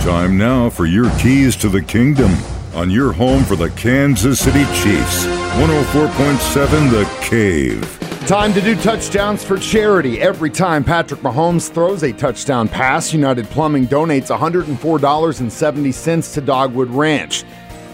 [0.00, 2.34] Time now for your keys to the kingdom
[2.74, 5.26] on your home for the Kansas City Chiefs.
[5.26, 7.98] 104.7 The Cave.
[8.26, 10.22] Time to do touchdowns for charity.
[10.22, 17.44] Every time Patrick Mahomes throws a touchdown pass, United Plumbing donates $104.70 to Dogwood Ranch.